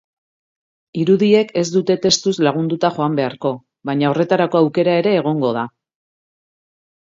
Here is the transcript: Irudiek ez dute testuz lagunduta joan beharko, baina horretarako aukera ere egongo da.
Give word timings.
Irudiek 1.01 1.51
ez 1.61 1.65
dute 1.75 1.97
testuz 2.05 2.33
lagunduta 2.47 2.91
joan 2.95 3.19
beharko, 3.19 3.51
baina 3.91 4.09
horretarako 4.13 4.63
aukera 4.63 4.97
ere 5.03 5.13
egongo 5.21 5.53
da. 5.61 5.67